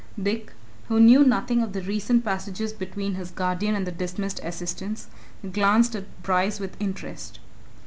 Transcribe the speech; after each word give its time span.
Dick, 0.19 0.51
who 0.87 0.99
knew 0.99 1.23
nothing 1.23 1.61
of 1.61 1.73
the 1.73 1.81
recent 1.83 2.25
passages 2.25 2.73
between 2.73 3.13
his 3.13 3.29
guardian 3.29 3.75
and 3.75 3.85
the 3.85 3.91
dismissed 3.91 4.39
assistant, 4.43 5.05
glanced 5.53 5.95
at 5.95 6.23
Bryce 6.23 6.59
with 6.59 6.75
interest. 6.79 7.39